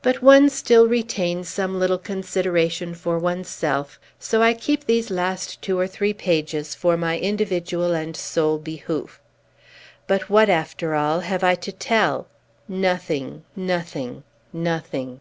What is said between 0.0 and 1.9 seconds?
But one still retains some